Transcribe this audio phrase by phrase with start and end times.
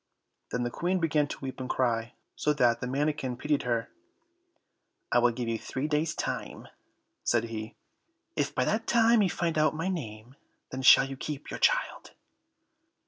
[0.49, 3.91] Then the Queen began to weep and cry, so that the manikin pitied her.
[5.11, 6.69] "I will give you three days' time,"
[7.23, 7.75] said he,
[8.35, 10.33] "if by that time you find out my name,
[10.71, 12.13] then shall you keep your child."